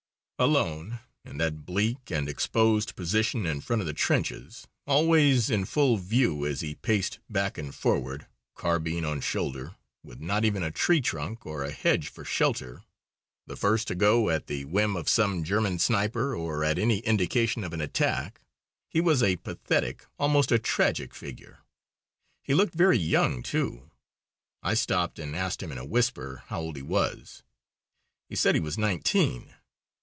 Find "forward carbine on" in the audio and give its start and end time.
7.75-9.21